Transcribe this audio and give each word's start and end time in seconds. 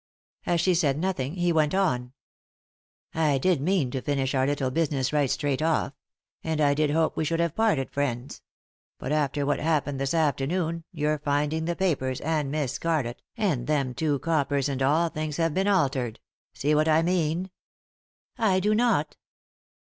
As 0.47 0.59
she 0.59 0.73
said 0.73 0.97
nothing 0.97 1.35
he 1.35 1.53
went 1.53 1.75
on: 1.75 2.13
"I 3.13 3.37
did 3.37 3.61
mean 3.61 3.91
to 3.91 4.01
finish 4.01 4.33
our 4.33 4.47
little 4.47 4.71
business 4.71 5.13
right 5.13 5.29
straight 5.29 5.61
off; 5.61 5.93
and 6.43 6.59
I 6.59 6.73
did 6.73 6.89
hope 6.89 7.15
we 7.15 7.23
should 7.23 7.39
have 7.39 7.53
parted 7.53 7.91
friends; 7.91 8.41
but 8.97 9.11
after 9.11 9.45
what 9.45 9.59
happened 9.59 9.99
this 10.01 10.15
afternoon, 10.15 10.85
your 10.91 11.19
finding 11.19 11.65
the 11.65 11.75
papers, 11.75 12.19
and 12.21 12.49
Miss 12.49 12.73
Scarlett, 12.73 13.21
and 13.37 13.67
them 13.67 13.93
two 13.93 14.17
coppers, 14.17 14.67
and 14.67 14.81
all, 14.81 15.09
things 15.09 15.37
have 15.37 15.53
been 15.53 15.67
altered— 15.67 16.19
see 16.51 16.73
what 16.73 16.87
I 16.87 17.03
mean?"" 17.03 17.51
I 18.39 18.59
do 18.59 18.73
not." 18.73 19.17